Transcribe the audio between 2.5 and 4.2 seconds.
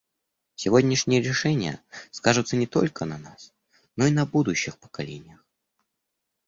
не только на нас, но и